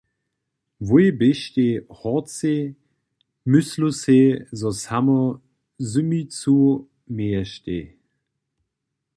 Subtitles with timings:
[0.87, 2.61] Wój běštej horcej,
[3.51, 4.23] myslu sej,
[4.59, 5.19] zo samo
[5.89, 6.55] zymicu
[7.15, 7.81] měještej.